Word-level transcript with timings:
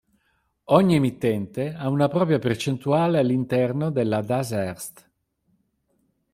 Ogni 0.77 0.95
emittente 0.95 1.75
ha 1.75 1.87
una 1.87 2.07
propria 2.07 2.39
percentuale 2.39 3.19
all'interno 3.19 3.91
della 3.91 4.23
Das 4.23 4.49
Erste. 4.51 5.11